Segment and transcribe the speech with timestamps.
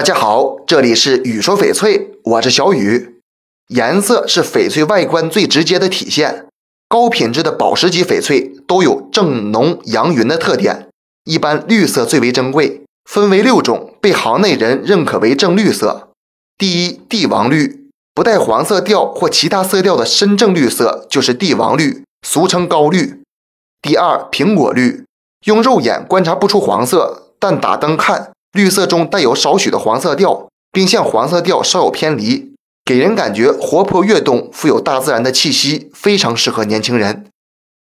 [0.00, 3.20] 大家好，这里是雨说翡翠，我是小雨。
[3.66, 6.46] 颜色是翡翠外观最直接的体现。
[6.88, 10.88] 高品质的宝石级翡翠都有正浓阳匀的特点，
[11.24, 16.08] 一般绿色最为珍贵，分为六种，被行内人认可为正绿色。
[16.56, 23.20] 第一，帝王绿，不带黄色调或其他色调的深正绿色就是帝王绿，俗称高绿。
[23.82, 25.04] 第二，苹果绿，
[25.44, 28.30] 用肉眼观察不出黄色，但打灯看。
[28.52, 32.52] 绿色中带有少许的黄色调，并向黄色调稍有偏离，
[32.84, 37.26] 给人感觉活泼跃动，富有大自然的气息，非常适合年轻人。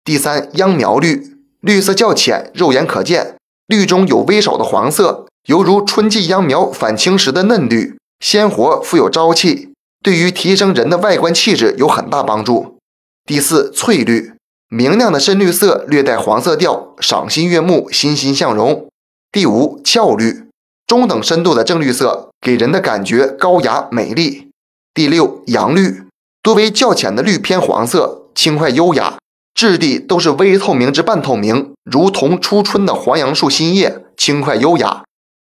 [0.04, 3.36] 第三，秧苗绿，绿色较浅，肉眼可见，
[3.68, 12.78] 绿中有微少的黄色，犹如春季秧苗返青时的嫩绿，鲜活富有朝气，对于提升人的外观气质有很大帮助。
[13.26, 14.34] 第四，翠绿，
[14.70, 18.88] 明亮的深绿色，略带黄色调，赏心悦目，欣欣向荣。
[19.32, 20.49] 第五，俏绿。
[20.90, 24.50] 中等深度的正绿色给人的感觉高雅美丽。
[24.92, 26.02] 第六，阳绿
[26.42, 29.20] 多为较浅的绿偏黄色，轻快优雅，
[29.54, 35.04] 质地都是微透明至半透明，如同初春的黄杨树新叶，轻快优雅。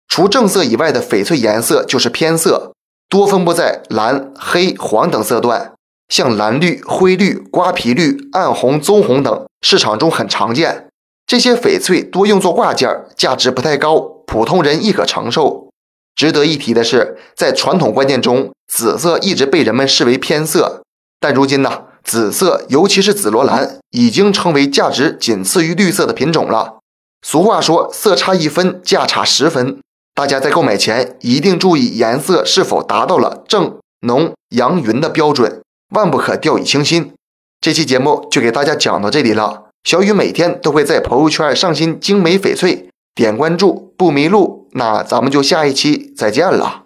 [0.10, 2.74] 除正色以外的翡翠颜色就是偏色，
[3.08, 5.72] 多分布在蓝、黑、黄等色段，
[6.10, 10.89] 像蓝绿、灰绿、瓜皮绿、暗红、棕红等，市场中很常见。
[11.30, 14.00] 这些翡翠多用作挂件，价值不太高。
[14.26, 15.70] 普通人亦可承受。
[16.16, 20.82] 值得一提的是，在传统观念中，紫色一直被人们视为偏色，
[21.20, 26.80] 但如今呢，紫色尤其是紫罗兰已经成为价值仅次于绿色的品种了。
[27.22, 29.78] 俗话说，色差一分，价差十分。
[30.16, 35.62] 大家在购买前一定注意颜色是否达到了正浓阳匀的标准，
[35.94, 37.14] 万不可掉以轻心。
[37.62, 39.69] 这期节目就给大家讲到这里了。
[39.84, 42.90] 小雨每天都会在朋友圈上新精美翡翠。
[43.16, 46.84] 点关注不迷路，那咱们就下一期再见了。